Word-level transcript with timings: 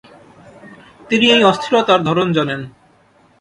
তিনি 1.09 1.25
এই 1.31 1.43
অস্থিরতার 1.43 2.01
ধরন 2.03 2.27
জানেন। 2.31 2.61